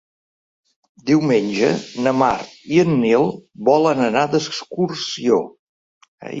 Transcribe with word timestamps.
Diumenge 1.09 1.69
na 2.07 2.15
Mar 2.23 2.33
i 2.77 2.81
en 2.85 2.97
Nil 3.03 3.29
volen 3.71 4.03
anar 4.09 4.27
d'excursió. 4.35 5.43